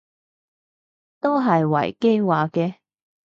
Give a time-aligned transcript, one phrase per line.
[1.19, 2.77] 都係維基話嘅